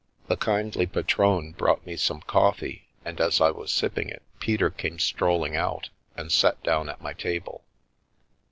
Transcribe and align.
The 0.29 0.35
kindly 0.35 0.87
patronne 0.87 1.51
brought 1.51 1.85
me 1.85 1.95
some 1.95 2.21
coffee, 2.21 2.87
and 3.05 3.21
as 3.21 3.39
I 3.39 3.51
was 3.51 3.71
sipping 3.71 4.09
it, 4.09 4.23
Peter 4.39 4.71
came 4.71 4.97
strolling 4.97 5.55
out, 5.55 5.89
and 6.17 6.31
sat 6.31 6.63
down 6.63 6.89
at 6.89 7.01
my 7.03 7.13
table. 7.13 7.63